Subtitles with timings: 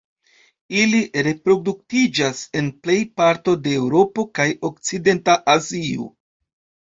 [0.83, 6.09] Ili reproduktiĝas en plej parto de Eŭropo kaj okcidenta Azio.